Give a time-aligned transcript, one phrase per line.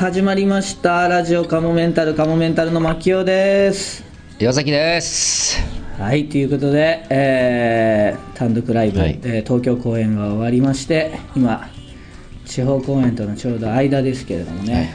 [0.00, 1.08] 始まりました。
[1.08, 4.02] ラジオカモメンタルカモメンタルの牧雄です。
[4.38, 5.62] 岩崎です。
[5.98, 9.20] はいということで、えー単独ライブ、はい。
[9.22, 11.68] えー東京公演が終わりまして今
[12.46, 14.92] 地方公演とのちょうど間ですけれどもね、はいはい。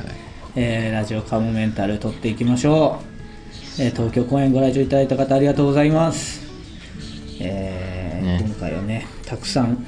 [0.56, 3.00] えーラジオカモメンタル撮っていきましょ
[3.78, 6.42] う、えー東京公演ご来場いただいた方ありがとうございます、
[7.40, 8.44] えーね。
[8.44, 9.86] 今回はねたくさん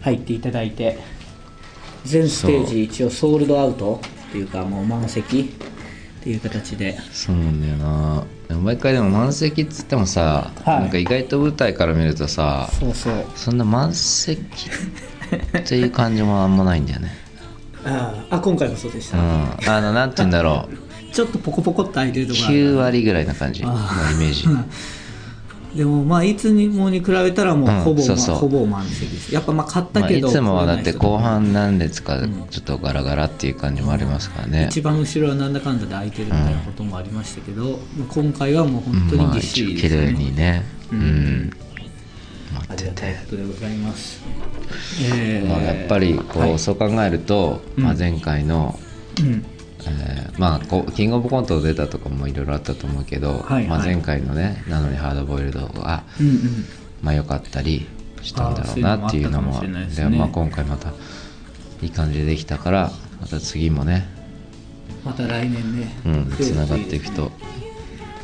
[0.00, 0.98] 入っていただいて
[2.04, 5.40] 全ステージ一応ソールドアウトっていうかもう満席
[6.20, 6.98] っていう形で。
[7.12, 8.24] そうなんだよな。
[8.62, 10.80] 毎回でも満席っつってもさ、はい。
[10.80, 13.26] なんか意外と舞台から見るとさそうそう。
[13.34, 17.10] そんな満席っていう感じもあんまないんだよね。
[17.84, 19.20] あーあ今回もそうでしうた、ん。
[19.66, 20.76] あのなんて言うんだろう。
[21.14, 24.44] ちょっとポコポコっと空いてるところある9割ぐらいな感じのイあメージ
[25.74, 28.36] でもまあいつにもに比べたらもううんほぼ、そうそう。
[28.36, 29.34] ほぼ満席です。
[29.34, 32.18] やっぱまあ買ったまあ、いけど、つもはだって後半何列か
[32.50, 40.64] ちょっとガラガラっていう感じもありますからね、一番後ろはなんだかんだで空いてるみたいなこともありましたけど、まあ今回はもう本当にまあぎっしり綺ですね、麗にね。
[40.90, 41.50] うん、
[42.54, 44.22] あ待ってりがたいてことでございます、
[45.12, 45.46] えー。
[45.46, 46.58] まあ、やっぱりこう、はい。
[46.58, 48.78] そう考えると、まあ、前回の、
[49.20, 49.44] うん
[49.90, 56.36] えーまあこうキングオブコント出たとかもいろいろあったと思うけど、はいはいまあ、前回のねなのにハードボイルドがうんうん。
[57.02, 57.86] まあ良かったり
[58.22, 60.92] したんだろうなっていうのもねでまあ、今回また
[61.82, 64.08] いい感じでできたからまた次もね。
[65.04, 65.96] また来年ね。
[66.04, 67.30] うんつながっていくと。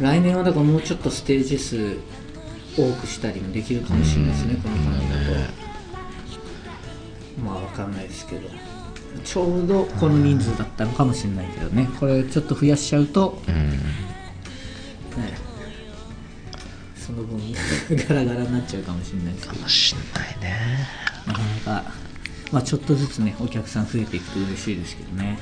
[0.01, 1.97] 来年はだからもうちょっとステージ数
[2.77, 4.63] 多くしたりもできるかもしれないですね、うん。
[4.63, 5.65] この感じだと、ね
[7.45, 8.49] まあわかんないですけど
[9.23, 11.89] ちょうどこの人数だったのかもしれないけどね。
[11.99, 13.55] これちょっと増やしちゃうと、うん。
[13.71, 13.79] ね、
[16.97, 17.39] その分
[18.09, 20.89] ガラガラになっちゃうかもしれないですけどかもしんないね。
[21.27, 21.93] なかなか、
[22.53, 25.39] まあ、ちょっとずつねお客さん増えていくと嬉しいですけどね、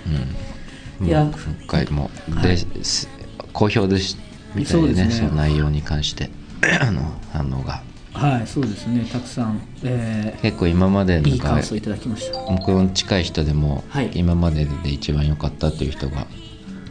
[1.01, 1.07] うん。
[1.07, 2.11] いや今回も
[2.43, 3.09] です、
[3.53, 4.17] 好評でし
[4.55, 5.11] みたいでねね。
[5.11, 6.31] その内容に関して
[6.81, 9.07] あの反応がはいそうですね。
[9.11, 12.39] たくさん、え結構今までいんか感想いただきました。
[12.51, 14.11] 僕の近い人でも、はい。
[14.15, 16.27] 今までで一番良かったっていう人が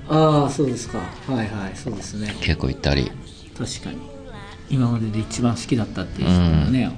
[0.10, 0.98] ああそうですか。
[0.98, 2.36] はいはいそうですね。
[2.42, 3.12] 結構いたり。
[3.58, 3.98] 確かに。
[4.70, 6.92] 今までで一番好きだったっていう人もね、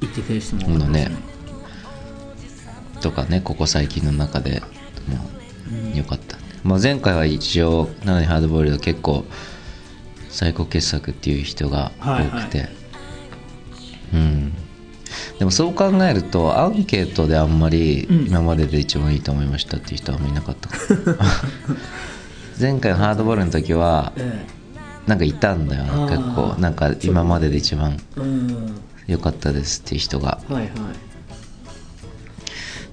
[0.00, 1.30] 言ってくれる人も多いですねね。
[3.00, 4.60] とかねここ最近の中で
[5.08, 5.16] も
[5.94, 9.24] う良かった、まあ、前回は一応なのにハードボイルド結構
[10.28, 12.70] 最高傑作っていう人が多くて、はいは
[14.12, 14.52] うん。
[15.38, 18.26] でもそう考えるとアンケートであんまりうん。
[18.26, 20.68] 今までで一番いいと思いましたっていう人はあんまりいなかった。
[20.68, 21.30] かな
[22.60, 24.46] 前回のハードボイルドの時はえ
[25.06, 26.54] なんかいたんだよ結構。
[26.60, 27.98] なんか今までで一番
[29.06, 30.40] 良かったですっていう人が。
[30.48, 30.68] はいはい。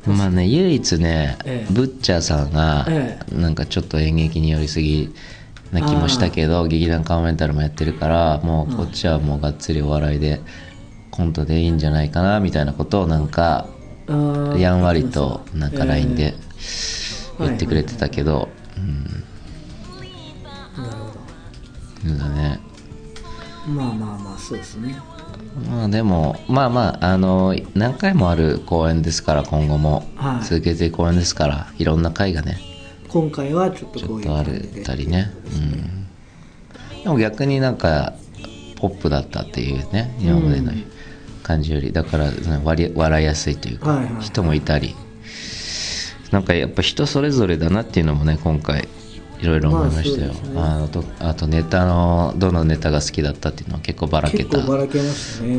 [0.09, 1.73] まあね唯一ね、ええ。
[1.73, 5.13] ブッチャーさんがえなんかちょっと演劇に寄りすぎ
[5.73, 10.39] な気もしたけど劇団カモメンタルもやってるからもうこっちはもうがっつりお笑いで
[11.17, 13.67] コントでいいんじゃないかなみたいなことをなんか
[14.57, 16.33] やんわりとなんか LINE でえ
[17.39, 18.83] 言ってくれてたけどえ
[20.77, 21.07] なるほ
[22.06, 22.59] うんだね。
[23.67, 24.95] どまあまあまあそうですね。
[25.69, 30.07] まあでもまあまああの何回もある公演ですから今後も。
[30.16, 30.45] はい。
[30.45, 32.59] 続けていく公演ですからいろんな回がね。
[33.07, 35.31] 今回はちょっとこういうちょっとあるたりね、
[36.94, 38.13] うん、でも逆になんか
[38.75, 40.72] ポップだったっていうね今までの
[41.47, 44.13] 感じよりだからね割り笑いやすいというか、はいはい。
[44.15, 44.95] はい人もいたり。
[46.31, 48.89] なんかやっぱ人それぞれだなっていうのもね今回
[49.39, 50.75] いろいろ思いましたよ、まあね。
[50.75, 54.57] あのとあとネタのどのネタが好きだったっていうのは結構ばらけた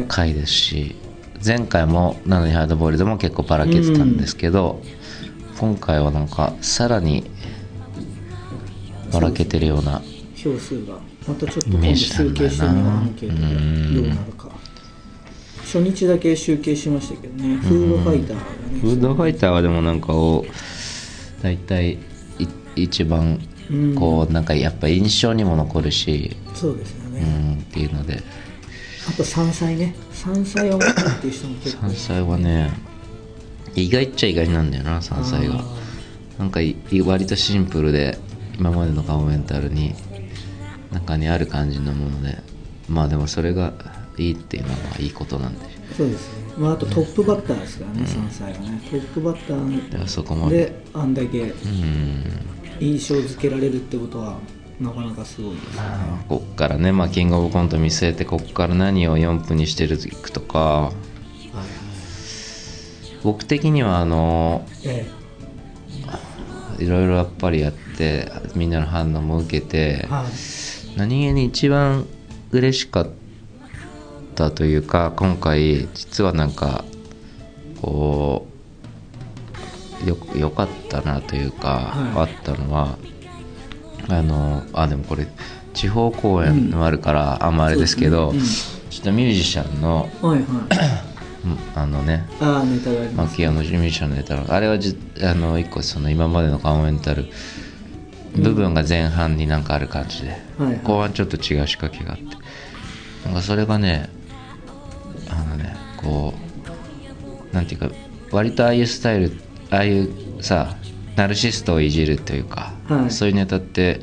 [0.09, 0.97] 回ですし
[1.45, 4.83] 前回もなのにハードボイルドも結構ばらけてたんですけど、
[5.59, 7.25] 今回はなんかさらに
[9.11, 10.03] ばらけてるような
[10.37, 13.95] 票数がまたちょっと今度集計してみようアンケートうん。
[13.95, 14.38] でどうなるか
[15.69, 17.57] 初日だけ集計しましたけどね。
[17.57, 18.81] フードファイターがね。
[18.81, 20.47] フードファイターはでもなんかを
[21.43, 21.99] 大体い
[22.75, 23.39] 一番
[23.71, 23.95] うん。
[23.95, 28.23] こうなんかやっぱ印象にも残るし、そうですようね、んっていうので。
[29.09, 29.95] あと山菜ね。
[30.13, 31.83] 山菜を持っていう人も結構。
[31.83, 32.73] 山菜はね
[33.75, 35.65] 意外っちゃ意外なんだよな山菜があ
[36.39, 38.19] なんかい割とシンプルで
[38.59, 39.95] 今までのカモメンタルに
[40.93, 42.39] 中にある感じのもので。
[42.89, 43.75] まあでもそれが
[44.23, 45.61] いいっていうのはいいことなんで。
[45.67, 48.81] ーそうですね、まあ、あとトップバッターですからね、山菜はね。
[48.91, 50.57] トップバッターだからそこまで。
[50.57, 52.25] であんだけうん。
[52.81, 54.39] 印象付けられるってことは
[54.81, 55.89] なかなかすごいですよね
[56.29, 60.59] こっからね、まあ、キングオブコント見据えてこっから何を4分にしてるいくとか。
[60.59, 60.95] はいはい。
[63.25, 65.07] 僕的にはあのえ
[66.79, 70.97] いろいろやっぱりやってみんなの反応も受けてはい。
[70.97, 72.07] 何気に一番
[72.51, 73.11] 嬉しかった
[74.51, 76.85] というか今回実はなんか
[77.83, 78.47] こ
[80.05, 82.31] うよよかったなというか、はい。
[82.31, 82.97] あったのは
[84.09, 85.27] あのあでもこれ
[85.75, 88.47] 地方公演もあるから、あんまあれですけどそうで
[88.91, 90.45] ちょっとミュージシャンのはいはい。
[91.45, 93.31] うんあのねああネタがあります。
[93.31, 97.27] マキアのミュージシャンのネタのあれはじあの一個その今までのカモメンタル
[98.37, 100.81] 部分が前半になんかある感じで、はいはい。
[100.83, 102.25] 後半ちょっと違う仕掛けがあって
[103.25, 104.11] なんかそれがね
[106.09, 106.35] こ
[107.53, 107.91] うなんていうか
[108.31, 109.33] 割とああいうスタイル
[109.71, 110.77] ああいうさ
[111.17, 113.11] ナルシストをいじるというか、はい。
[113.11, 114.01] そういうネタって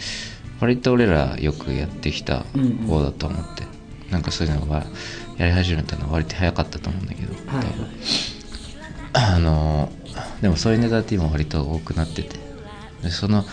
[0.60, 2.44] 割と俺らよくやってきた
[2.88, 3.64] 方だと思って、
[4.12, 4.86] なんかそういうのが
[5.38, 7.76] やり始めたのは割と早かったと思うんだけど、はいはい。
[9.14, 9.90] あの
[10.42, 12.38] でもそういうネタって今割と多くなってて
[13.02, 13.46] でその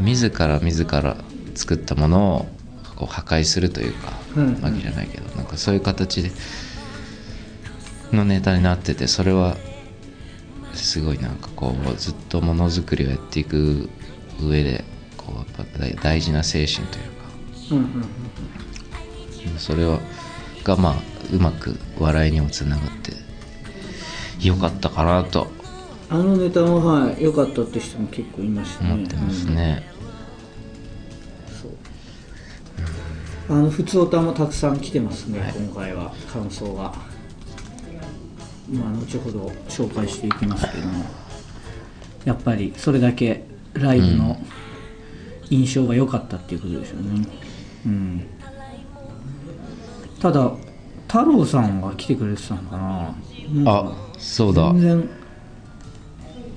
[0.00, 1.16] 自ら自ら
[1.54, 2.48] 作ったものを
[2.94, 4.60] こう破壊するというか、うん。
[4.60, 6.30] わけじゃないけどなんかそういう形で
[8.12, 9.56] のネタになっててそれは
[10.74, 13.88] すごいなんかこうずっとものづくりをやっていく
[14.40, 14.84] 上で
[15.16, 17.10] こうやっぱ大大事な精神というか。
[17.72, 18.08] うんうんうん
[19.56, 19.98] それは
[20.64, 20.94] がまあ
[21.32, 25.48] うまく笑いにもつながってよかったかなと。
[26.10, 29.82] あのネタもはい良かったって人も結構いましたね思ってますね、
[31.60, 33.56] そう。
[33.56, 36.14] あの普通歌もたくさん来てますね、今回は。
[36.32, 36.94] 感想が
[38.70, 41.04] まあ後ほど紹介していきますけども
[42.24, 43.44] やっぱりそれだけ
[43.74, 44.38] ライブの
[45.50, 47.26] 印象が良かったっていうことでしょうね。
[47.86, 48.26] うん。
[50.20, 50.50] ただ
[51.06, 53.14] 太郎さんが来てくれてたのかな。
[53.66, 54.70] あそうだ。
[54.72, 55.08] 全然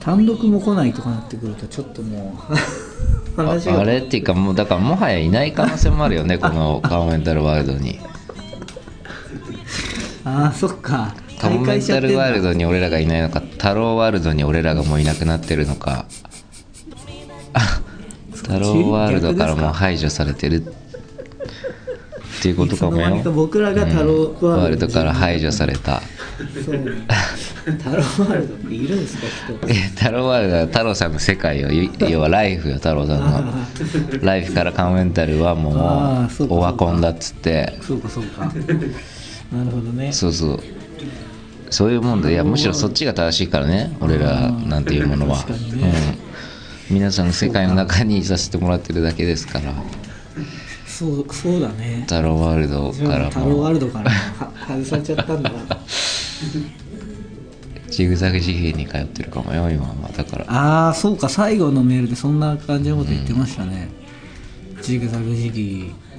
[0.01, 2.35] 単独も来ないとかなってくるとちょっとも
[3.37, 7.99] う ああれっていうかもうだからもはやいない可能性もあるよねこのカモメンタルワールドに。
[10.25, 16.05] ああそっかカモメンタルワールドドに俺らがいないのか太郎ワールドに俺らがもういなくなってるのか。
[17.53, 17.81] あ
[18.31, 23.31] 太郎ワールドからもう排除されてるっていうことかもよ。
[23.31, 26.01] 僕らが太郎ワールワールドドから排除された
[26.63, 26.77] そう。
[26.77, 29.27] 太郎ワールドっているんですか
[29.57, 33.53] 人 え太郎ワールドは太郎さんの世界をゆ 要はライフよ太郎さんの。
[34.21, 37.79] ライフからカモメンタルはもうオワコンだっつって。
[37.81, 38.45] そうかそうか。
[39.51, 40.59] なるほどねそうそう
[41.71, 42.35] そういうもんでい。
[42.35, 45.45] やむしろそっちが正しいからね俺らなんていうものは、ね
[46.89, 49.73] うん、皆さんの世界の中にいさせてもらってるだけですから。
[50.85, 52.01] そうそうだね。
[52.01, 55.49] 太郎ワールドから太郎ワーもルドからは外されちゃったんだ。
[55.49, 55.57] な
[57.89, 60.45] ジグザグ次元に通ってるかもよ今はだから。
[60.47, 61.29] ああそうか。
[61.29, 63.89] 最後のメールでそんな感じのこと言ってましたね、
[64.81, 66.10] ジグザグジギー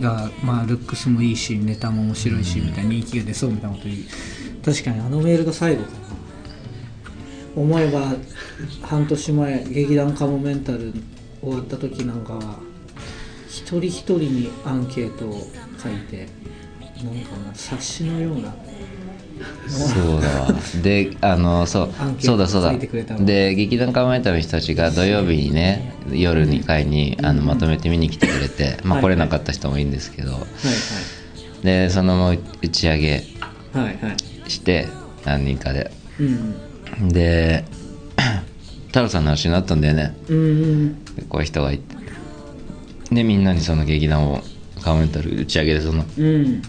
[0.00, 3.98] がまあルックスもいいしネタも面白いし、みたいな人気が出そうみたいなこと言う。
[4.64, 5.98] 確かにあのメールが最後かな。
[7.56, 8.14] 思えば
[8.82, 10.92] 半年前劇団カモメンタル
[11.40, 12.58] 終わった時なんかは
[13.48, 15.50] 一人一人にアンケートを
[15.82, 16.28] 書いて
[17.02, 18.54] なんかな冊子のような
[19.68, 20.48] そうだわ。
[20.82, 21.90] であのそう
[22.20, 22.72] そうだそうだ。
[23.20, 30.42] で劇団カモメンタルの人たちが土曜日にね夜2回にあのまとめて見に来てくれて、まあ、はい来れなかった人もいいんですけど、はい
[31.62, 33.24] でそのまま打ち上げ
[33.72, 33.96] はいはい。
[33.96, 34.16] はい
[34.50, 34.88] して
[35.24, 35.90] 何人かで。
[36.20, 36.54] うん
[37.12, 37.64] で
[38.88, 40.16] 太郎さんの話になったんだよね。
[40.28, 41.04] うんうん。
[41.14, 41.96] でこういう人がいて。
[43.12, 44.42] でみんなにその劇団を
[44.82, 46.62] カモメンタル打ち上げでそのうん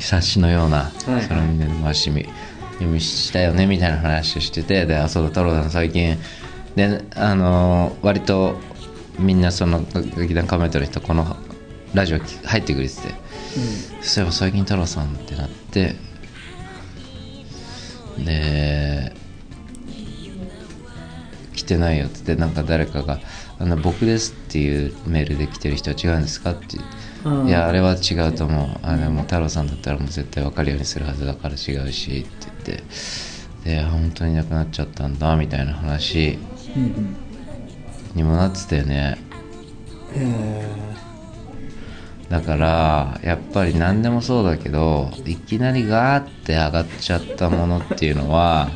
[0.00, 1.22] 冊子のような、はい。
[1.22, 2.26] それをみんなで回しみ
[2.74, 6.16] 読みしたよねみたいな話をしててであそうだ太郎さん最近
[6.76, 8.56] であのー割と
[9.18, 9.82] みんなその
[10.16, 11.36] 劇団カモメンタルの人この
[11.92, 13.14] ラジオき入ってくれてて
[14.00, 15.96] そういえば最近太郎さんってなって
[18.18, 19.12] で
[21.54, 23.20] 来てないよって言ってなんか誰かが
[23.58, 26.78] 「あの僕です」っていうメールで来てる人は違うんですかって
[27.24, 27.48] うん。
[27.48, 28.68] いやあれは違うと思う。
[28.82, 32.84] あでも太郎さんだったらもう絶対分かるようにするはずだから違うしって言って。
[33.64, 36.38] で本当になくなっちゃったんだみたいな話。
[36.76, 37.16] うんうん
[38.14, 39.18] にもなってたよね。
[40.14, 40.68] へ
[42.28, 48.70] だからやっぱり何でもそうだけどいきなりガーって上がっちゃったものっていうのは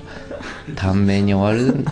[0.74, 1.84] 短命に終わる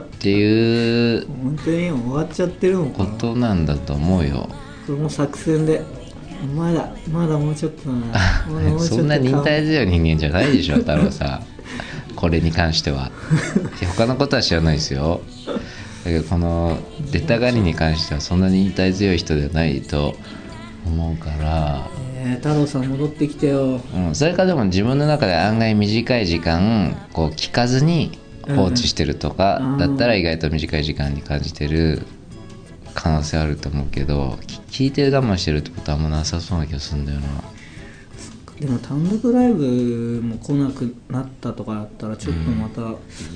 [0.00, 4.48] っていうえ 本当に終わっちゃってるのかこなとなんだと思うよ
[4.96, 5.82] も作戦で
[6.54, 8.78] まだまだもうちょっとだな。
[8.80, 11.46] そんな忍耐強い人間じゃないでしょ太郎さん。
[12.16, 13.10] これに関しては。
[13.96, 15.20] 他のことは知らないですよ。
[16.04, 16.78] だけどこの
[17.12, 20.16] 出たがりに関してはそんなに引退強い人ではないと
[20.86, 23.80] 思うから、えー、太郎さん戻ってきてよ。
[23.94, 28.18] うん、それかでも自分の中で案外短い時間こう聞かずに
[28.56, 29.78] 放置してるとかうん。
[29.78, 32.06] だったら意外と短い時間に感じてる
[32.94, 37.28] 可能性あると思うけどき聞いて我慢してるってことはあんまなさそうな気がするんだよな。
[38.60, 42.82] でも単独ライブも来なくなったとかだったらちょっとまた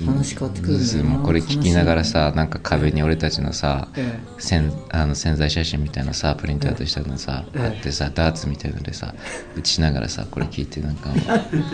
[0.05, 7.67] 話変わってくるんだよな、もうこれ聞きながらさなんか壁に俺たちのさえ潜あの潜在写真みたいなさプリントアウトしたのさええ。
[7.69, 9.15] あってさダーツみたいのでさ
[9.57, 11.09] 打ちながらさこれ聞いてなんか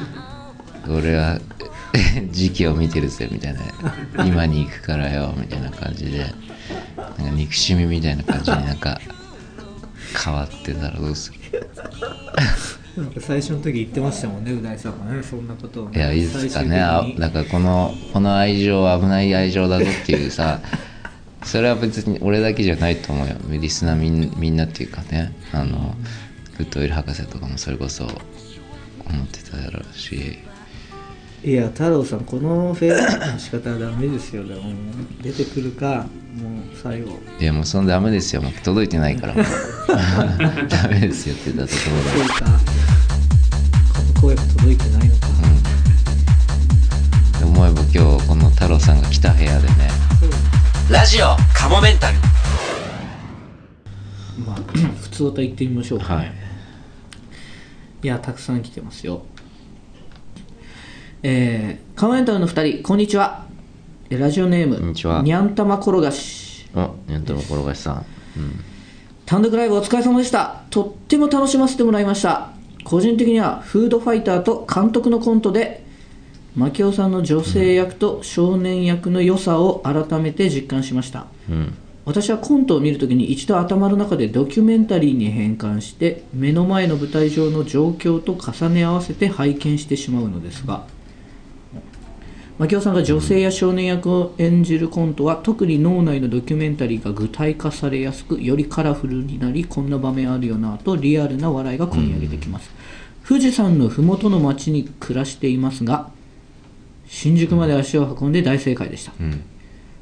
[0.89, 1.41] 俺は
[2.31, 4.25] 時期を見てるぜみたいな。
[4.25, 6.27] 今に行くからよみたいな感じで。
[6.97, 9.01] なんか憎しみみたいな感じになんか
[10.25, 11.39] 変わってたらどうする？
[12.97, 15.97] えなんか最初の時言ってましたもんねう大さんがねそんなことをね。
[15.99, 17.21] いやいいですかねあ最終的に。
[17.21, 20.61] だからこのこの愛情は危ない愛情だぞっていうさ
[21.45, 23.35] それは別に俺だけじゃないと思うよ。
[23.51, 25.33] リスナーみんみんなっていうかね。
[25.53, 25.95] あの
[26.59, 30.39] グッドウィル博士とかもそれこそ思ってただろうし
[31.43, 34.45] いや太郎さんこのフェイの仕方はダメですよ。
[34.45, 34.75] でも
[35.23, 36.07] 出てくるか
[36.37, 37.19] もう最後。
[37.41, 38.43] いやもうそんなダメですよ。
[38.43, 39.35] もう届いてないから。
[39.35, 39.43] ダ
[40.89, 42.45] メですよって言ったところでそうか。
[42.45, 45.29] この声が届いてないのか、
[47.43, 47.49] うん。
[47.55, 49.75] 思えば今日この太郎さんが来た部屋でね。
[50.91, 52.19] ラジオカモメンタル。
[54.47, 54.57] まあ
[55.01, 56.33] 普通歌言ってみましょうか、はい。
[58.03, 59.25] いやたくさん来てますよ
[61.23, 63.45] えー、カモメンタルの2人こんにちは。
[64.09, 65.21] えラジオネームこんにちは。
[65.21, 68.07] にゃんたま転がしおニャントの転がしさん。
[68.39, 68.61] うん。
[69.27, 70.63] 単独ライブお疲れ様でした。
[70.71, 72.53] とっても楽しませてもらいました。
[72.85, 75.85] 個人的にはフードファイターと監督のコントで
[76.57, 81.27] 牧雄さんの女性役と少年役の良さを改めて実感しました。
[81.51, 81.75] うん。
[82.07, 90.87] 私はコントを見るときに一度頭の中でドキュメンタリーに変換して目の前の舞台上の状況と重ね合わせて拝見してしまうのですが
[92.61, 102.71] 牧雄さんが女性や少年役を演じるコントは特に脳内のドキュメンタリーが具体化されやすくよりカラフルになりこんな場面あるよなとリアルな笑いが込み上げてきます、
[103.27, 106.11] 富士山の麓の町に暮らしていますが
[107.07, 109.15] 新宿まで足を運んで大正解でした。
[109.19, 109.43] うん。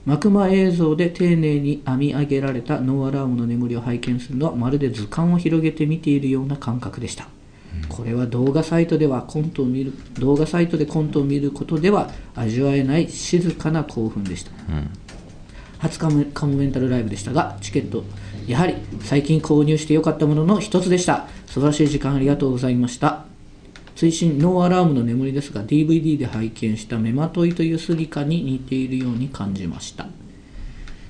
[0.04, 7.28] 幕間映像で丁寧に編み上げられたノーアラームの眠りを拝見するのはまるで図鑑を広げて見ているような感覚でした、
[7.88, 14.50] これは動画サイトではコントを見る動画サイトでコントを見ることでは味わえない静かな興奮でした。
[14.68, 14.90] うん。
[15.78, 18.04] 初かもかもめんたるライブでしたがチケット
[18.46, 21.28] やはり最近購入してよかったものの一つでした。
[21.46, 23.24] 素晴らしい時間ありがとうございました。
[23.94, 30.06] 追伸ノーアラームの眠りですが DVD で拝見したメマトイというスリカに似ているように感じました。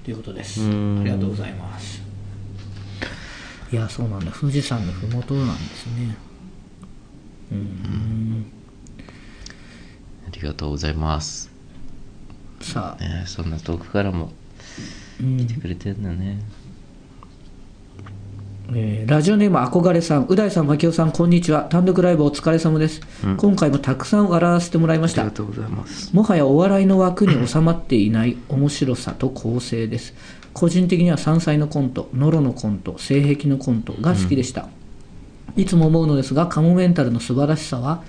[0.04, 0.62] ということです。
[0.62, 0.64] あ
[1.04, 2.02] りがとうございます。
[3.70, 4.32] いやそうなんだ。
[4.32, 6.16] 富士山の麓なんですね
[7.50, 7.54] あ
[10.32, 11.50] りがとうございます
[12.60, 14.32] さあ、ねそんな遠くからも
[15.20, 16.38] うん来てくれてんだね
[18.74, 21.62] えーラジオネーム憧れさん、う大さん、牧雄さん、こんにちは。
[21.62, 23.00] 単独ライブお疲れ様です。
[23.38, 25.30] 今回もたくさん笑わせてもらいました。
[25.30, 30.12] とうございますもはやお笑いの枠に収まっていない面白さと構成です。
[30.52, 34.68] 個人的には山菜のコント、ノロのコント、性癖のコントが好きでした。
[35.58, 38.02] いつも思うのですが、カモメンタルの素晴らしさは、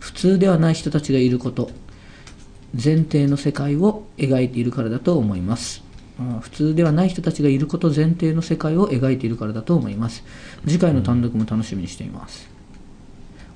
[0.00, 1.70] 普通ではない人たちがいること、
[2.72, 5.84] 前提の世界を描いているからだと思います。
[6.18, 10.24] あ普通ではない人たちがいること前提の世界を描いているからだと思います。
[10.66, 12.48] 次回の単独も楽しみにしています。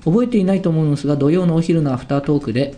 [0.05, 2.75] 覚えていないと思うんですが、土曜のお昼のアフタートークで、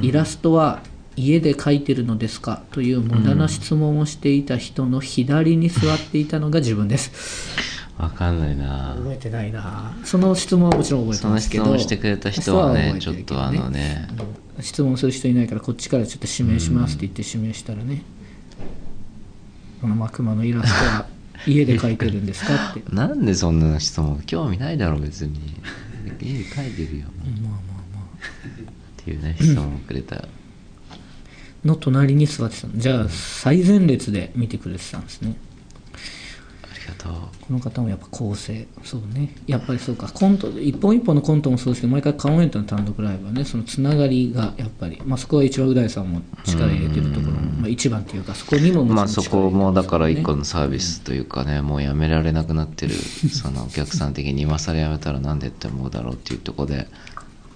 [0.00, 0.80] イラストは
[1.16, 2.62] 家で描いてるのですか？
[2.70, 7.12] という無駄な質問をしていた人の左に座っていたのが自分です。
[8.00, 8.94] わかんないな。
[8.96, 9.94] 覚えてないな。
[10.04, 11.64] その質問はもちろん覚えてそのますけど。
[11.64, 14.08] 質問してくれた人はねち人は覚えてるけどょっとあのね。
[14.56, 14.62] うん。
[14.62, 18.02] 質問する人いないからこっちからちょっと指名しますって言って指名したらね、
[19.80, 21.06] このマクマのイラストは
[21.46, 22.82] 家で描いてるんですかって。
[22.94, 25.38] なんでそんな質問興味ないだろ別に。
[26.20, 27.06] 家で書いてるよ。
[27.42, 27.60] まあまあ
[27.94, 28.20] まあ
[29.02, 30.26] っていうね質問をくれた。
[31.64, 32.74] の隣に座ってたの。
[32.76, 35.36] じゃあ最前列で見てくれてたんですね。
[35.36, 35.49] あ
[36.74, 37.12] りがとう。
[37.12, 38.66] この方もやっぱ構成。
[38.84, 39.34] そうね。
[39.46, 40.08] やっぱりそうか。
[40.08, 52.94] コント一本一本のコントもそうですけど毎回カモメントの単独ライブはねそのつながりがやっぱり、まあ、そこは一番う大さんも力入れてるところの、まあ、一番っていうかそこにもまあそこもだから一個ののサービスというかねもうやめられなくなってる
[53.30, 56.88] そのお客さん的に今更やめたらなんでって思うだろうっていうところで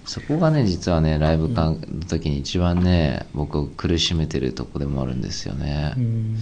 [0.05, 5.93] そこがね実はねライブ感の時に一番ね僕を苦しめてるとこでもあるんですよね。
[5.97, 6.37] うん。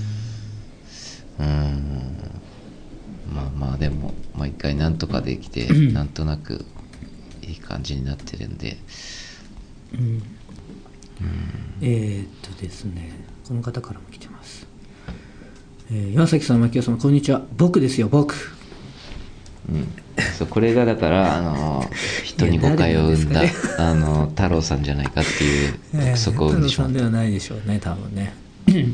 [1.40, 2.42] うん
[3.34, 6.66] まあまあでも毎回なんとかできてなんとなく
[7.42, 8.78] いい感じになってるんで。
[9.94, 10.24] うん。
[11.82, 13.12] えー、っとですね
[13.48, 14.68] この方からも来てます、
[15.92, 17.42] えー岩崎さん牧雄さんこんにちは。
[17.58, 18.36] 僕ですよ僕。
[19.70, 19.88] うん。
[20.38, 21.90] そうこれがだからあの
[22.24, 26.94] 人に誤解を生んだ、いや誰なんですあの太郎さんじゃないかっていう憶測を生んでしまった。
[26.94, 28.34] 太郎さんではないでしょうね多分ね。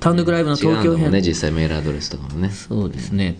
[0.00, 1.10] 単独ライブの違東京編。
[1.12, 2.50] ね実際メールアドレスとかもね。
[2.50, 3.36] そうですね。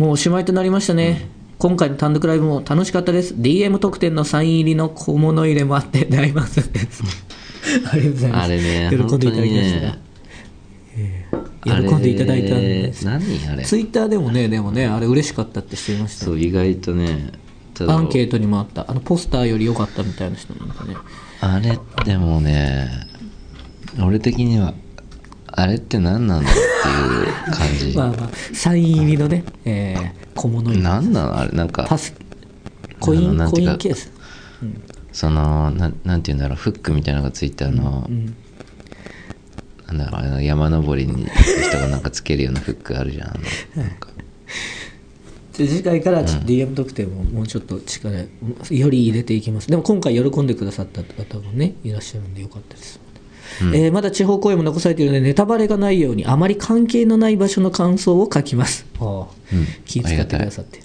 [0.00, 1.28] もうおしまいとなりましたね。
[1.58, 3.34] 今回の単独ライブも楽しかったです。
[3.34, 7.02] DM 特典のサイン入りの小物入れもあって大満足です。
[7.92, 8.44] ありがとうございます。
[8.46, 9.98] あれね喜んでいただきました。
[11.84, 13.04] 喜んでいただいたんです。
[13.04, 13.62] 何あれ？
[13.62, 16.30] ツイッターでもね、でもね、あれ嬉しかったってしていましたよ。
[16.30, 17.32] そう意外とね
[17.80, 18.90] アンケートにもあった。
[18.90, 20.94] あのポスターより良かったみたいな人なんかね。
[21.42, 22.88] あれでもね
[24.02, 24.72] 俺的には
[25.46, 26.69] あれって何なんだっていう
[27.50, 27.96] 感じ。
[27.96, 30.82] まあまあ、サイン入りのね、えー小物入れ。
[30.82, 31.84] 何なのあれなんか。
[31.88, 32.14] パス、
[32.98, 34.10] コイン、コインケース。
[35.12, 38.36] そのなんなんて言うんだろうフックみたいなのがついたあの、うん。
[39.88, 41.34] なんだろうあの山登りに行く
[41.68, 43.28] 人がなんかつけるようなフックあるじゃん。
[43.28, 43.32] あ
[43.76, 44.08] のなんか
[45.58, 48.26] で次回からちょっと DM 特典ももうちょっと力よ
[48.90, 49.68] り入れていきます。
[49.68, 52.98] でも今回喜んでくださった方もねいらっしゃるんでよかったです、
[53.74, 58.86] えーまだ地方公演も残されているのでネタバレがないようにあまり関係のない場所の感想を書きます、
[59.84, 60.80] 気遣ってくださって。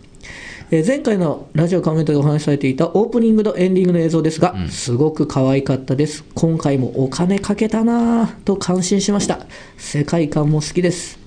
[0.72, 6.24] えー前回のラジオカメントでお話しされていたオープニングとエンディングの映像ですが、すごく可愛かったです。
[6.34, 9.45] 今回もお金かけたなぁと感心しました。
[9.77, 11.19] 世界観も好きです。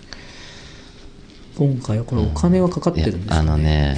[1.56, 3.96] 今回はこれお金はかかってるんですよあのね。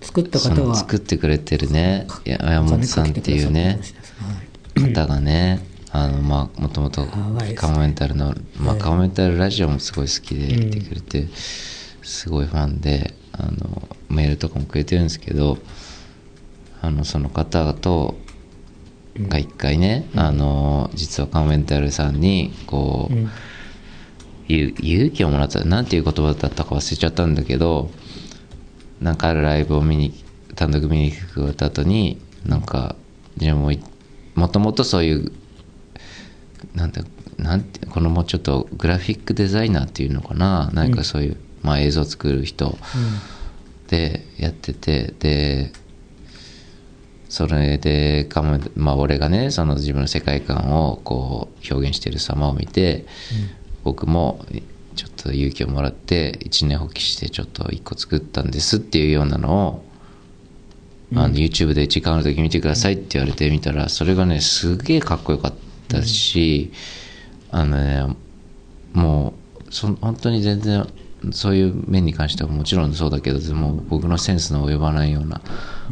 [0.00, 3.80] 作った方は作ってくれてるね山本さんっていうね。
[4.76, 4.92] はい。
[4.92, 11.28] 方がねあのまあもともとカモメンタルの、まあ、はいカモメンタルラジオもすごい好きでいてくれて、
[12.02, 15.58] すごいファンであのメールとかもくれてるんですけど
[16.82, 18.16] あのその方と
[19.16, 23.30] が一回ね、あの実はカモメンタルさんにこう、うん。
[24.48, 27.90] 勇勇気をもらったなんていう言葉だったか忘れちゃったんだけど
[29.00, 30.24] なんかあるライブを見に
[30.56, 32.96] 単独見に来てくれた後になんか
[33.36, 33.80] 自分もい
[34.34, 35.32] もともとそういう
[36.74, 37.02] なんて
[37.36, 40.70] なんてこのもうちょっとグラフィックデザイナーっていうのかな？
[40.72, 42.76] 何かそういう、まあ、映像作る人。
[43.88, 45.72] でやっててで
[47.30, 53.06] それでかも、まあ、俺がねその自分の世界観をこう表現してる様を見て、
[53.84, 54.44] 僕も
[54.94, 59.84] ちょっと勇気をもらって一年発起してちょっと一個作ったんですっていうようなのを、
[61.14, 65.58] あの YouTube で時間ある時見てくださいって言われてみたらそれがねすげえかっこよかった
[66.02, 66.72] し、
[67.50, 68.16] あのね
[68.92, 69.34] も
[69.68, 70.86] うそ本当に全然
[71.32, 75.40] そういう面に関してはもちろんそうだけどでも僕のセンスの及ばないような、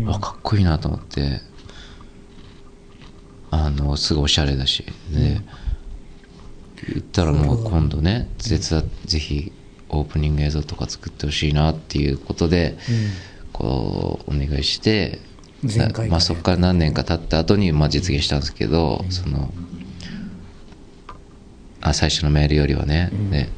[0.06, 1.40] あかっこいいなと思って
[3.50, 5.40] あのすごいおしゃれだしで、
[6.88, 9.52] 言ったらもう今度ね絶はぜひ
[9.88, 12.76] オープニング映像とか作ってほしいなっていうことで、
[13.52, 15.20] こうお願いして
[16.09, 19.52] まあ、そこから何年か経った後にまあ実現したんですけど、その
[21.88, 23.49] あ最初のメールよりはね、で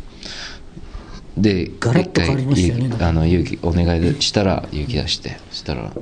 [1.37, 5.93] でガラッと変わりましたよねあの勇気お願いしたら勇気出してそしたら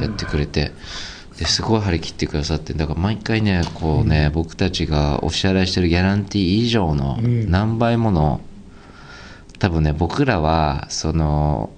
[0.00, 0.72] やってくれて、
[1.36, 8.40] ですごい張り切ってくださってだから毎回ねこうね、僕たちがお支払いしてるギャランティー以上の何倍もの、
[9.58, 11.70] 多分ね僕らはその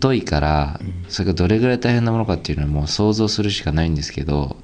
[0.00, 4.56] 疎いから、それがどれぐらい大変なものかっていうのはもう想像するしかないんですけど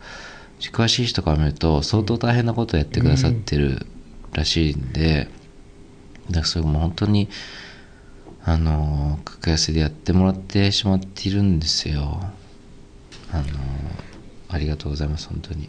[0.60, 3.86] 詳しい人から見ると相当大変なことをやってくださってる
[4.36, 5.28] らしいんで、
[6.28, 7.28] だからそれも本当に
[8.44, 12.20] あの格安でやってもらってしまっているんですよ。
[13.32, 13.44] あの
[14.48, 15.66] ありがとうございます本当に、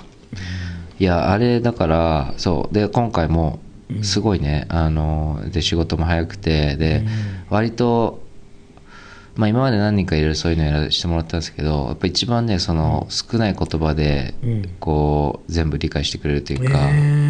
[1.00, 2.74] いやあれだからそう。
[2.74, 3.60] で今回も
[4.04, 7.04] すごいね、あので仕事も早くてで、
[7.50, 8.28] 割と
[9.38, 14.70] まあ、今まで何人かいろいろそういうのやらせてもらったんですけどやっぱ一番ねその少ない言葉でうん。
[14.80, 17.27] こう全部理解してくれるというか、え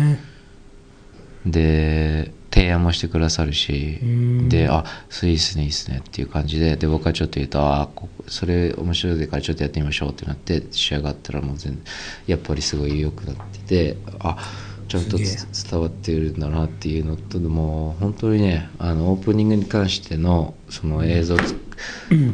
[1.52, 4.50] で提案もしてくださるしん。
[4.50, 7.90] であそれいいっすねいいっすねっていう感じでで僕はちょっと言うとあ
[8.28, 11.84] それ面白いからちょっとやってみましょうってなって仕上がったらもう全然
[12.28, 14.38] やっぱりすごい良くなっててあ
[14.88, 21.56] ちゃんとつ伝わってるんだなっていうのとでも本当にねあのオープニングに関してのその映像つ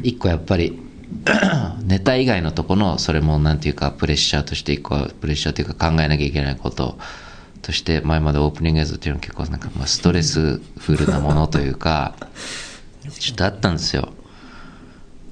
[0.04, 0.80] 一個やっぱり
[1.84, 6.98] ネタ以外のとこのそれもなんていうかプレッシャーとして一個はプレッシャーというか考えなきゃいけないこと
[7.64, 12.14] として前までオープニング映像っていうのは結構なんかまあストレスフルなものというか
[13.10, 14.14] ちょっとあったんですよ。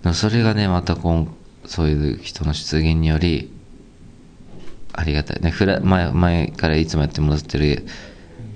[0.03, 3.51] でそれがねまたこうそういう人の出現により
[4.93, 5.41] ありがたい。
[5.41, 7.85] ねフラ前前からいつもやってもらってる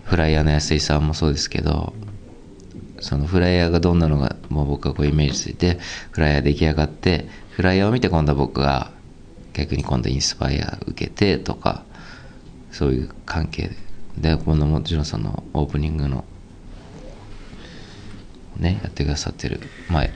[0.05, 1.93] フライヤーの安井さんもそうですけど
[3.01, 5.79] そのフライヤーがどんなのがもう僕がこうイメージついて
[6.11, 8.91] フライヤー出来上がってフライヤーを見て今度は僕が
[9.53, 11.83] 逆に今度インスパイア受けてとか
[12.75, 13.69] そういう関係
[14.17, 14.35] で。
[14.35, 16.25] で今度もちろんそのオープニングの
[18.57, 19.61] ねやってくださってる。
[19.89, 20.07] まあ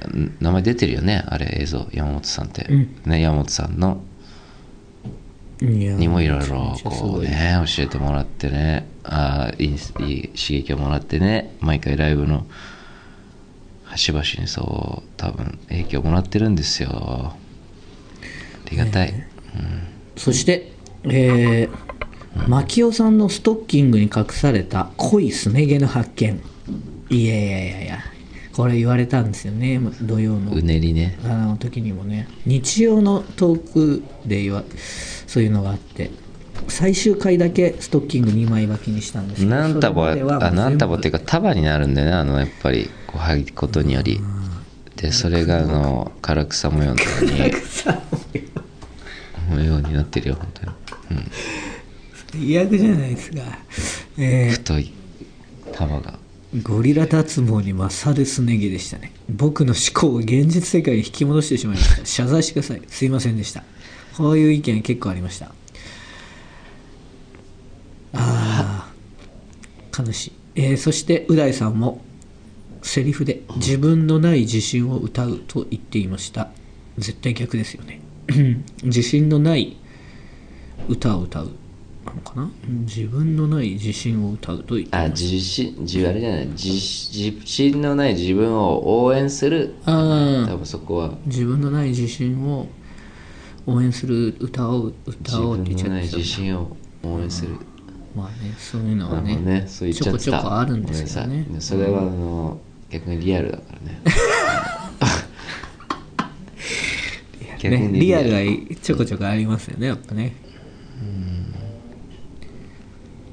[0.42, 3.02] 名前出てるよねあれ映像山本さんって、うん。
[3.06, 4.04] ね山本さんの。
[5.62, 8.88] にもいろいろこうね教えてもらってね。
[9.04, 12.46] あーいいいい刺激をもらってね毎回ライブの
[13.86, 16.90] 端々にそう多分影響をもらってるんですよ。
[16.92, 17.36] あ
[18.70, 19.14] りがたい、
[20.16, 20.72] そして、
[21.06, 21.89] えー、
[22.48, 26.42] 牧雄さんのストッキングに隠された濃いすね毛の発見。
[27.10, 28.00] いやいやいやいや。
[28.54, 29.80] これ言われたんですよね。
[30.02, 30.52] 土曜の。
[30.52, 31.18] うねりね。
[31.24, 32.28] あの時にもね。
[32.46, 34.64] 日曜のトークで言わ
[35.28, 36.12] そういうのがあって。
[36.68, 44.20] 最終回だけストッキング2枚履きにしたんですけど何束あ何束っていうか束になるんだよねあのやっぱりこう履くことにより。
[44.98, 47.32] でそれがあの唐草模様のように。
[49.50, 49.80] 模様。
[49.90, 50.72] になってるよ本当に、
[52.32, 53.38] 最悪じゃないですか、
[54.18, 54.94] えー太い
[55.74, 56.20] 束が。
[56.64, 59.12] ゴリラ脱毛に勝るすね毛でしたね。
[59.30, 62.06] 僕の思考を現実世界に引き戻してしまいました。
[62.08, 62.82] 謝罪してください。
[62.88, 63.64] すいませんでした。
[64.18, 65.46] こういう意見結構ありました。
[68.14, 68.92] あ
[69.94, 72.02] あ悲しい、えーそしてう大さんも
[72.82, 76.50] セリフで自分のない自信を歌うと言っていました。
[76.98, 78.02] 絶対逆ですよね。
[78.84, 79.78] 自信のない
[80.88, 81.52] 歌を歌う
[82.10, 82.50] なのかな？
[82.68, 86.48] 自分のない自信を歌うと言ってあ自信自あれじゃない。
[86.48, 89.76] 自自信のない自分を応援する。
[89.86, 90.50] ああ。
[90.50, 91.14] 多分そこは。
[91.26, 92.68] 自分のない自信を
[93.66, 96.18] 応援する歌を自歌おうって言っちゃってた。
[96.18, 97.56] 自信を応援する。
[98.16, 104.02] まあねそういうのまあはねねそうちょこちょこあるんですけどねそれはあの逆にリアルだからね。
[107.62, 108.32] 逆ねにリアル。
[108.34, 108.40] は
[108.82, 110.34] ちょこちょこありますよねやっぱね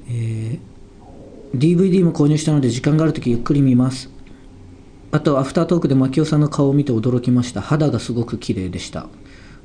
[0.09, 0.59] えー
[1.55, 4.09] DVD も購入したので時間がある時ゆっくり見ます。
[5.11, 7.61] あとアフタートークで牧雄さんの顔を見て驚きました。
[7.61, 9.07] 肌がすごく綺麗でした。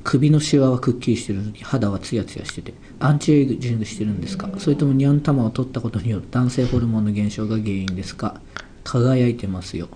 [0.05, 4.49] 首のシワはくっきりしてるのに肌はツヤツヤしててアンチエイジングしてるんですか？
[4.59, 8.39] それともニャン玉を取ったことによる男性ホルモンの減少が原因ですか？
[8.85, 9.89] 輝いてますよ。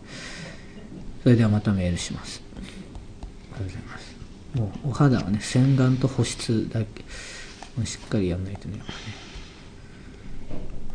[1.23, 2.43] それではまたメールします。
[3.53, 4.17] ありがとうございます。
[4.83, 7.05] もうお肌はね洗顔と保湿だけ。
[7.85, 8.97] しっかりやんないとねやっぱね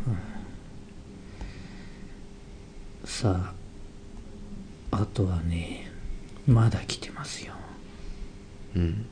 [0.07, 0.11] う
[3.02, 3.53] んさ
[4.91, 5.87] ああとはね
[6.47, 7.53] まだ来てますよ。
[8.75, 9.05] うん。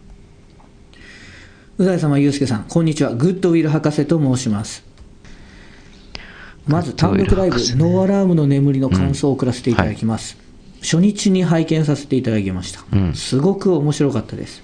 [1.78, 3.14] う大様ゆうすけさんこんにちは。
[3.14, 4.84] グッドウィル博士と申します。
[6.66, 7.62] まず単独ライブ、ね。
[7.76, 10.36] ノーアラームの眠りの感想を送らせていただきます、
[10.82, 13.14] 初日に拝見させていただきました、うん。
[13.14, 14.64] すごく面白かったです。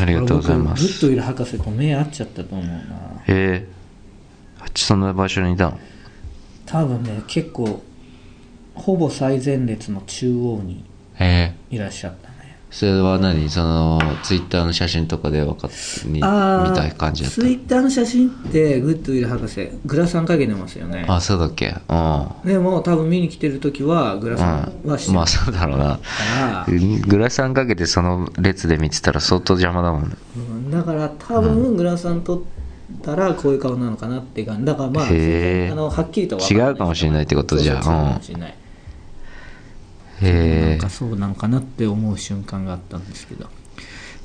[0.00, 0.82] ありがとうございます。
[0.82, 2.74] グッドウィル博士と目合っちゃったと思うな。
[2.74, 3.68] へえ。
[4.58, 5.78] あっちそんな場所にいたの？
[6.66, 7.84] 多分ね結構
[8.74, 10.84] ほぼ最前列の中央に
[11.14, 11.74] へえ。
[11.74, 12.34] いらっしゃったね。
[12.70, 13.48] それは何？
[13.48, 15.70] そのツイッターの写真とかで分かっ
[16.06, 17.40] 見見た感じだった？
[17.40, 21.06] ツイッターの写真ってグッドウィル博士グラサンかけてますよね。
[21.08, 21.68] あそうだっけ？
[21.88, 22.48] うん。
[22.48, 25.84] でも多分見に来てる時はグラサンはしてうん、まあますそうだろうな。
[25.84, 26.00] か
[26.66, 26.66] ら、
[27.06, 30.16] グラサンかけてその列で見てたら相当邪魔だもんね。
[30.36, 34.64] うんだから多分グラサン取ったらこういう顔なのかなっていう感じ。
[34.64, 38.54] だからまあへーあのはっきりとは分んな違うかもしれないってことじゃあそうそう違うかもしれない
[40.22, 43.46] なへえんかそうなんかなって思う瞬間があったんですけど、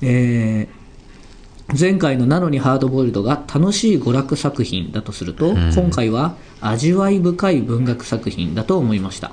[0.02, 0.80] えー
[1.80, 9.32] 前回の「なのにハードボイルド」が楽しい娯楽作品だとすると、今回は味わい深い文学作品だと思いました。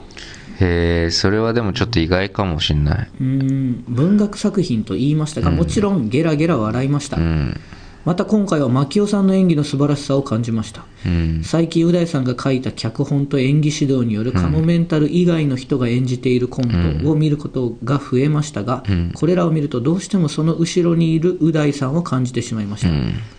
[0.61, 3.09] へえそれはでもちょっと意外かもしんない。
[3.21, 3.85] うーん。
[3.89, 7.61] 文学作品と言いましたが、もちろんゲラゲラ笑いました、うん
[8.07, 10.85] また今回は牧雄さんの演技の素晴らしさを感じました。
[11.05, 11.43] うん。
[11.43, 22.91] 最近う大さんが書いた脚本と演技指導によるカモメンタル以外の人が演じているコントを見ることが増えましたが、これらを見るとどうしてもその後ろにいるう大さんを感じてしまいました、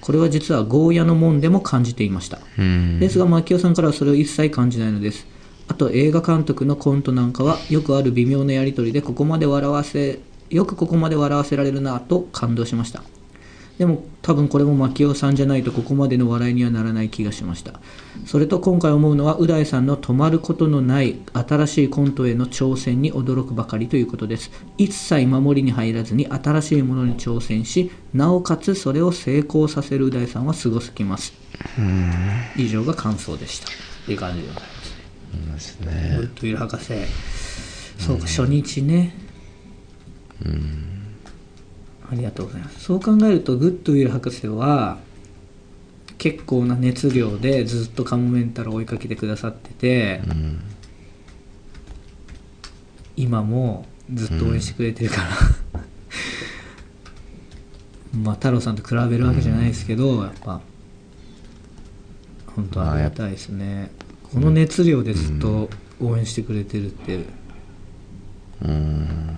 [0.02, 3.00] これは実はゴーヤの門でも感じていました、うん。
[3.00, 5.26] ですが牧雄さんからはそれを一切感じないのです。
[5.70, 13.04] あと映画監督のコントなんかはよくある微妙なやり取りでここまで笑わせよくここまで笑わせられるなと感動しました
[13.78, 17.80] でも多分これも牧雄さんじゃないとここまでの笑いにはならない気がしました。
[18.26, 24.52] それと今回思うのはう大さんの止まることのない新しいコントへの挑戦に驚くばかりということです。
[24.78, 31.34] 一切守りに入らずに新しいものに挑戦しなおかつそれを成功させるう大さんはすごすぎます。
[32.56, 33.68] 以上が感想でした。
[33.68, 33.70] っ
[34.08, 34.64] ていう感じでござい
[35.52, 36.18] ますね。
[36.20, 36.94] ウッドウィル博士。
[38.00, 39.14] そうか、初日ね
[42.10, 42.84] ありがとうございます。
[42.84, 44.98] そう考えるとグッドウィル博士は
[46.18, 50.62] 結構な熱量でずっとカモメンタルを追いかけてくださってて、うん。
[53.18, 55.18] 今もずっと応援してくれてるか
[55.74, 55.82] ら、
[58.24, 60.62] まあ太郎さんと比べるわけじゃないですけど、やっぱ
[62.46, 63.92] 本当ありがたいですね、
[64.24, 67.26] この熱量でずっと応援してくれてるって、
[68.62, 69.38] うん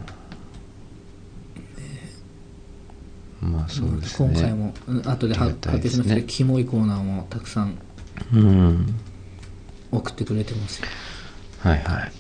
[3.42, 4.30] まあそうですね。
[4.34, 6.02] 今回もうん後で発がたいですね。
[6.02, 7.78] 表しますけど、キモいコーナーもたくさん
[8.34, 8.96] うん。
[9.92, 10.88] 送ってくれてますよ。
[11.60, 12.12] はいはい。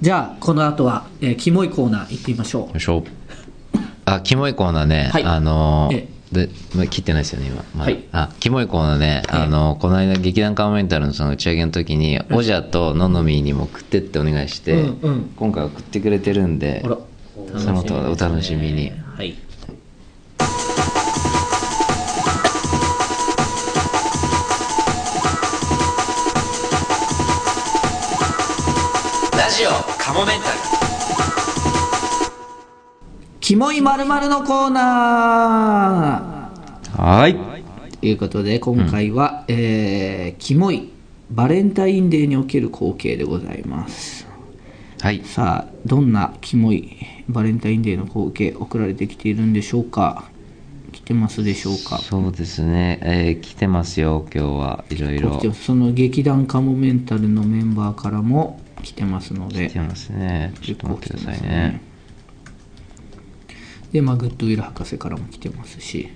[0.00, 3.04] じゃあこの後は、えーキモいコーナー行ってみましょよいしょ。
[4.04, 5.24] あキモいコーナーね、はい。
[5.24, 6.08] あのーえ。
[6.32, 7.84] でまあ切ってないですよね今、まだ。
[7.84, 8.04] はい。
[8.12, 15.30] あキモいコーナーね、あのーこの間劇団カモメンタルのその打ち上げの時に、オジャとノノミーにも送ってってお願いして、うんうん。
[15.36, 16.84] 今回送ってくれてるんで
[17.58, 18.92] その後お楽しみに。
[19.16, 19.36] はい
[30.16, 30.56] モメンタル。
[33.38, 36.50] キモいまるのコーナ
[36.96, 37.34] はい。
[37.34, 40.88] ーということで今回は、えーキモい
[41.30, 44.26] バレンタインデーにおける光景でございます。
[45.02, 45.22] はい。
[45.22, 46.96] さあどんなキモい
[47.28, 50.30] バレンタインデーの光景送られてきているんでしょうか？
[50.92, 51.98] 来てますでしょうか？
[51.98, 54.84] そうですね、えー来てますよ今日は。
[54.88, 55.52] いろいろ。
[55.52, 59.68] その劇団カモメンタルのメンバーからも来てますので。
[59.68, 60.52] 来てますね。
[60.60, 61.80] ちょっと待ってくださいね。
[63.92, 66.10] でまあグッドウィル博士からも来てますし。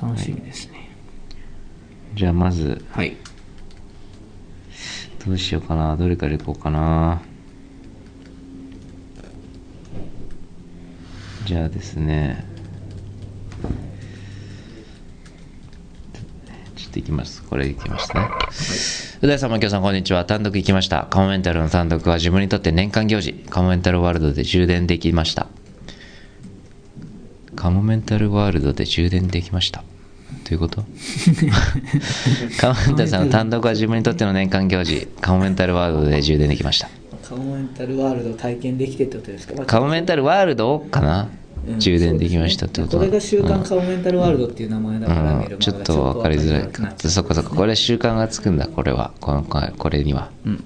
[0.00, 0.90] 楽しみですね。
[2.14, 2.84] じゃあまず。
[2.90, 3.16] はい、
[5.24, 5.96] どうしようかな。
[5.96, 7.22] どれからいこうかな。
[11.46, 12.44] じゃあですね
[17.06, 18.28] きますこれいきましたね
[19.22, 20.26] う大さん、まきょうさん、こんにちは。
[20.26, 21.06] 単独行きました。
[21.08, 23.32] カモメンタルの単独は自分にとって年間行事。
[23.48, 25.46] カモメンタルワールドで充電できました。
[27.54, 29.82] カモメンタルワールドで充電できました。
[30.44, 30.84] ということ？
[32.60, 35.08] カモメンタルさんの単独は自分にとっての年間行事。
[35.22, 36.90] カモメンタルワールドで充電できました。
[37.26, 41.45] カモメンタルワールドを体験できてってことですか、まあカモメンタルワールドかな、うん
[41.78, 46.68] 充電できましたってことこれが週刊カモメンタルワールドっていう名前だから、うん、ちょっと分かりづらい。
[46.68, 49.12] かそっかそっかこれ習慣がつくんだこれは。
[49.20, 50.30] このこれには。
[50.44, 50.64] うん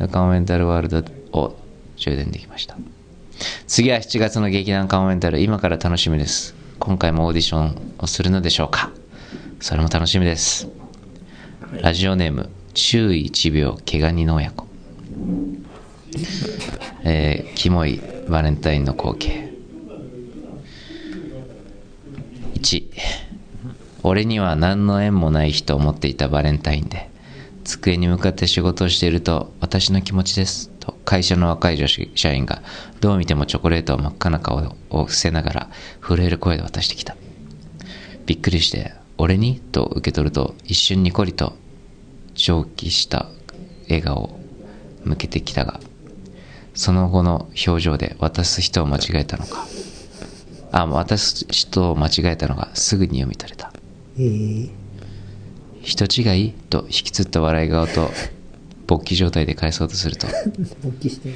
[0.00, 0.08] うん。
[0.08, 1.56] カモメンタルワールドを
[1.96, 2.76] 充電できました。
[3.66, 5.40] 次は7月の劇団カモメンタル。
[5.40, 6.54] 今から楽しみです。
[6.78, 8.90] 今回もオーディションをするのでしょうか。
[9.60, 10.68] それも楽しみです。
[11.80, 14.66] ラジオネーム注意1秒毛ガニの親子。
[17.04, 19.52] えー、キモいバレンタインの光景
[22.54, 22.84] 1
[24.06, 27.10] 俺には何の縁もない日と思っていたバレンタインで
[27.64, 32.62] 机に向かって仕事をしていると私の気持ちですと会社の若い女子社員が
[33.00, 34.58] どう見てもチョコレートを真っ赤な顔
[34.90, 35.70] を伏せながら
[36.02, 37.16] 震える声で渡してきた。
[38.26, 39.60] びっくりして俺に？
[39.60, 41.54] と受け取ると一瞬ニコリと
[42.34, 43.28] 蒸気した
[43.88, 44.40] 笑顔を
[45.04, 45.80] 向けてきたが
[46.74, 49.66] その後の表情で渡す人を間違えたのか
[50.72, 53.73] あ渡す人を間違えたのがすぐに読み取れた。
[54.16, 54.70] えー、
[55.82, 58.10] 人違いと引きつった笑い顔と
[58.86, 60.26] 勃起状態で返そうとすると。
[60.82, 61.34] 勃起してる。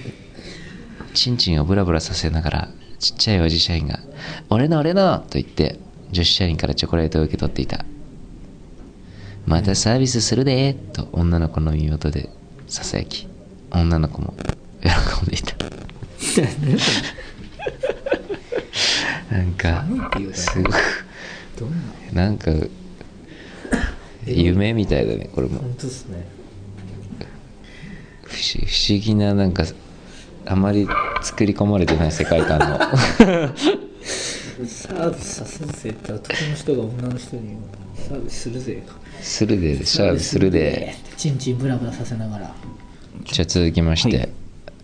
[1.14, 4.00] チンチンをブラブラさせながらちっちゃいおじ社員が
[4.50, 5.78] 「俺の俺の!」と言って
[6.12, 7.84] 女子社員からチョコレートを受け取っていた
[9.46, 12.28] 「またサービスするで!」と女の子の耳元で
[12.68, 13.26] ささやき。
[13.70, 14.34] 女の子も
[14.82, 14.88] 喜
[15.26, 15.54] んでいた。
[19.30, 19.84] なんか
[20.32, 21.06] すごく
[22.12, 22.50] ななんか
[24.26, 25.60] 夢みたいだねこれも。
[25.60, 26.26] 本当ですね。
[28.22, 29.64] 不思不思議ななんか
[30.46, 30.86] あまり
[31.22, 32.78] 作り込まれてない世界観の。
[34.66, 37.56] サービスさせんぜって男の人が女の人に
[37.94, 38.82] サービスするぜ。
[39.20, 40.94] するでシャーブするで。
[41.16, 42.54] チンチンブラブラさせながら。
[43.24, 44.28] じゃあ続きまして、はい。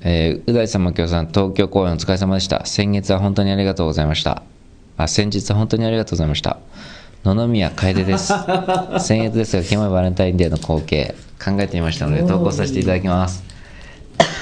[0.02, 2.66] えー、う大さん、まきょうさん、東京公演お疲れ様でした。
[2.66, 4.43] 先月は本当にありがとうございました。
[4.96, 6.58] あ、先日は本当にありがとうございました。
[7.24, 8.32] 野々宮楓です。
[9.00, 13.42] 先月ですが、キモいバレンタインデーの光景、考えてみましたので、投稿させていただきます。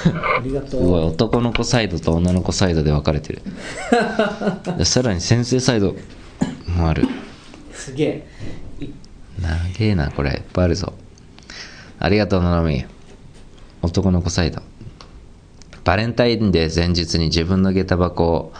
[0.07, 3.41] ありがとすごい、男の子サイドと女の子サイドで分かれてる。
[4.77, 5.95] でさらに先生サイド
[6.67, 7.07] もある。
[7.73, 8.27] すげえ
[9.39, 10.31] 長えな、これ。
[10.31, 10.93] いっぱいあるぞ。
[11.99, 12.85] ありがとう、ののみ。
[13.81, 14.61] 男の子サイド。
[15.83, 18.53] バレンタインデー前日に自分の下駄箱を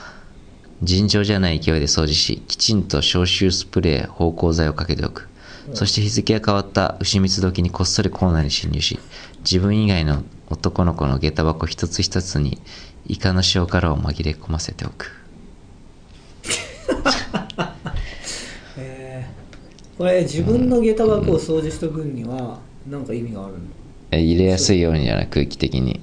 [0.83, 5.29] 尋常じゃない勢いで掃除し、きちんと消臭スプレー、芳香剤をかけておく。
[5.73, 8.99] そして日付が変わった牛蜜時にこっそりコーナーに侵入し、
[9.39, 12.59] 自分以外の男の子の下駄箱一つ一つに
[13.07, 15.11] イカの塩辛を紛れ込ませておく。
[18.77, 19.97] えー。
[19.97, 23.59] これ自分の下駄箱を掃除しとくには何か意味があるの？
[24.11, 25.27] え入れやすいようにじゃない？
[25.27, 26.01] 空気的に。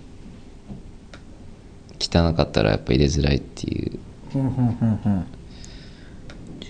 [2.01, 3.99] 汚かったらやっぱ入れづらいっていう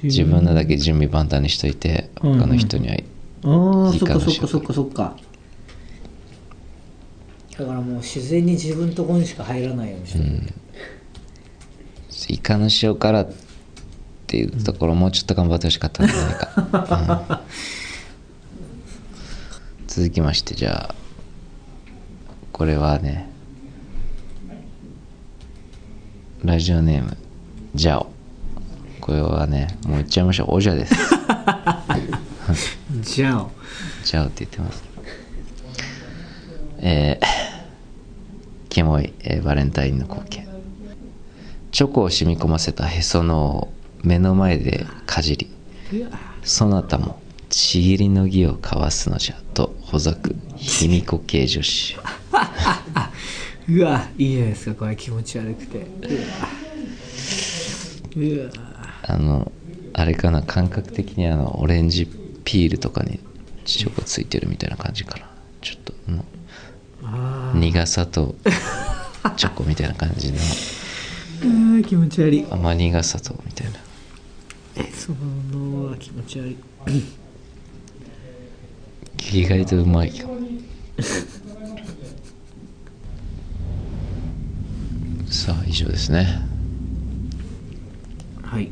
[0.02, 2.96] 自分のだけ準備万端にしといて他の人にはあ
[3.90, 4.36] あいいかもしれない。
[4.36, 5.16] そっかそっかそっかそっか。
[7.58, 10.24] だからもう自然に自分のところにしか入らないようにしてる、
[12.34, 13.30] イカの塩辛っ
[14.26, 17.42] ていうところもうちょっと頑張ってほしかったんじゃないか、
[19.76, 19.86] うん。
[19.88, 20.94] 続きましてじゃあ
[22.52, 23.28] これはね
[26.42, 27.16] ラジオネーム
[27.74, 28.12] ジャオ
[29.00, 30.54] これはねもう言っちゃいましょう。
[30.54, 30.94] お じゃです。
[33.02, 33.46] じゃあ。
[34.04, 34.84] ジャオって言ってます。
[36.78, 40.46] えー、キモい、えーバレンタインの光景。
[41.72, 43.68] チョコを染み込ませたへその
[44.02, 45.50] 目の前でかじり
[46.42, 51.96] そなたもちぎりの儀を交わすのじゃとほざく卑弥呼系女子。
[53.68, 55.78] うわいいじゃないですかこれ気持ち悪くて。
[55.78, 56.59] うわ
[59.06, 59.52] あの
[59.92, 62.06] あれかな感覚的にあのオレンジ
[62.44, 63.20] ピールとかに
[63.64, 65.30] チョコついてるみたいな感じかな。
[65.60, 65.94] ちょっと
[67.54, 68.34] 苦さと
[69.36, 70.38] チョコみたいな感じの。
[71.42, 72.46] ー気持ち悪い。
[72.50, 73.78] 甘苦さとみたいな。
[74.76, 75.12] えそ
[75.52, 76.56] のは気持ち悪い。
[79.32, 80.26] 意外とうまいか。
[80.26, 80.36] も
[85.30, 86.42] さあ以上ですね
[88.42, 88.70] はい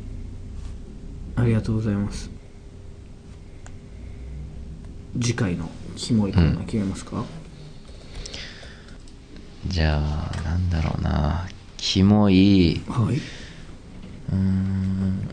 [1.39, 2.29] ありがとうございます。
[5.21, 7.25] 次回のキモいコーナー決めますか、
[9.67, 11.49] じゃあなんだろうな。
[11.77, 12.83] キモい。
[12.89, 13.17] はい。
[13.17, 15.29] うーん。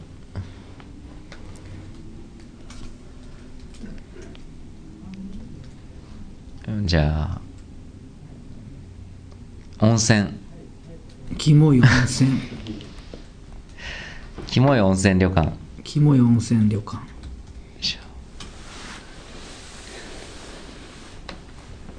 [6.85, 7.39] じゃ
[9.79, 10.27] あ温泉。
[11.39, 12.29] キモい温泉。
[14.45, 15.64] キモい温泉旅館
[15.95, 16.97] よキモい温泉旅館。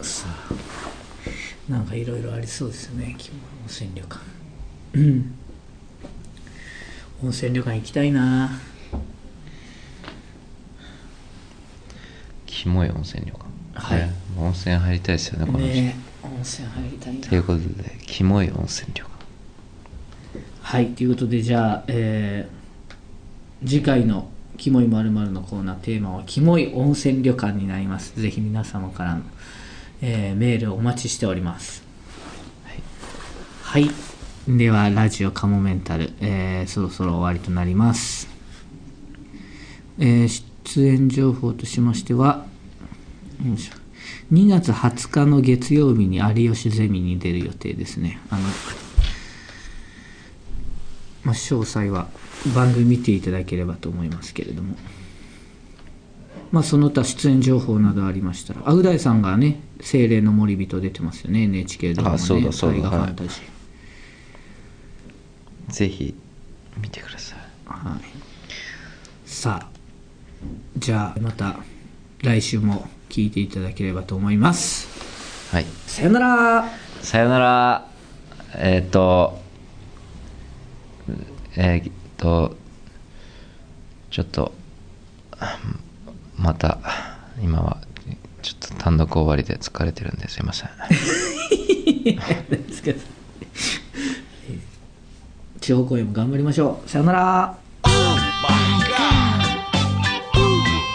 [0.03, 4.21] さあなんかいろいろありそうですよねキモい温泉旅館。
[4.93, 5.35] うん。
[7.25, 8.51] 温泉旅館行きたいな。
[12.45, 13.47] キモい温泉旅館。
[13.73, 14.01] はい。
[14.01, 17.29] ね温泉入りたいですよねこの時期、ねえ温泉入りたいな。
[17.29, 19.17] ということでキモい温泉旅館。
[20.61, 22.56] はいということでじゃあ、えー
[23.65, 28.21] 次回の「キモいまるのコーナーテーマは「キモい温泉旅館」になります。
[28.21, 29.23] ぜひ皆様からの、
[30.01, 31.83] えーメールをお待ちしております。
[33.63, 33.91] はい、
[34.49, 38.29] ではラジオカモメンタル、えーそろそろ終わりとなります、
[39.99, 40.29] えー
[40.65, 42.47] 出演情報としましては
[43.45, 43.73] よいしょ。
[44.33, 48.21] 2月20日の月曜日に有吉ゼミに出る予定ですね。
[48.31, 48.43] あの
[51.25, 52.09] まあ、詳細は
[52.55, 54.77] 番組見ていただければと思いますけれども、
[56.53, 62.79] まあ、その他出演情報などありましたら、あう大さんがね、精霊の森人出てますよね、NHK ドラマね、あそうだそうだ。
[62.79, 65.73] 大河ファンタジー。
[65.73, 66.15] ぜひ
[66.81, 67.39] 見てください。
[67.67, 68.01] はい、
[69.29, 69.69] さあ、
[70.79, 71.57] じゃあまた
[72.23, 75.55] 来週も聞いていただければと思います。
[75.55, 75.67] はい。
[75.87, 76.65] さよなら。
[77.03, 77.89] さよなら。
[78.55, 79.39] えっ、と
[81.57, 82.57] えっ、と
[84.11, 84.53] ちょっと
[86.37, 86.79] また
[87.43, 87.79] 今は
[88.43, 90.71] ちょっと単独終わりで疲れてるんですいません
[92.49, 93.01] ですけど
[95.61, 96.89] 地方公演も頑張りましょう。
[96.89, 97.59] さよなら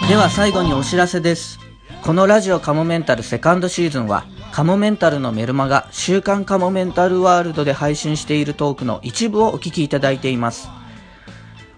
[0.08, 1.60] では最後にお知らせです。
[2.04, 10.70] このラジオカモメンタルセカンドシーズンはカモメンタルのメルマガ週刊カモメンタルワールドで配信しているトークの一部をお聞きいただいています。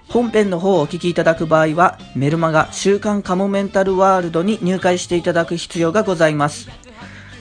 [0.09, 6.69] 本編の方をお聞きいただく場合は、メルマガ週刊カモメンタルワールドに入会していただく必要がございます。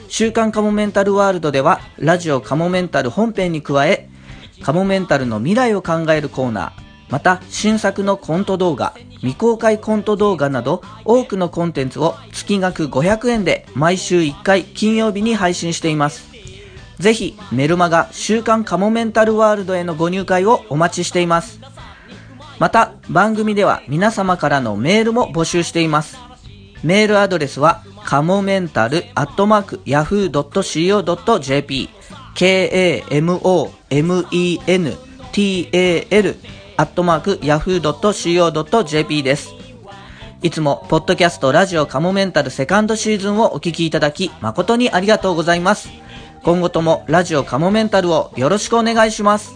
[0.07, 4.09] 週刊カモメンタルワールドでは、ラジオカモメンタル本編に加え、
[4.61, 16.29] カモメンタルの未来を考えるコーナー、また新作のコント動画、未公開コント動画など多くのコンテンツを月額500円で毎週1回金曜日に配信しています。
[16.99, 21.59] ぜひメルマガ週刊カモメンタルワールドへのご入会をお待ちしています。
[22.59, 26.17] また番組では皆様からのメールも募集しています。
[26.83, 31.89] メールアドレスは、カモメンタルアットマーク yahoo.co.jp
[32.35, 33.33] k-a-m-o-m-e-n-t-a-l
[36.75, 39.53] アットマーク yahoo.co.jp です。
[40.41, 45.87] いつも、ポッドキャストラジオカモメンタルセカンドシーズンをお聞きいただき、誠にありがとうございます。
[46.43, 49.55] 今後ともラジオカモメンタルをよろしくお願いします。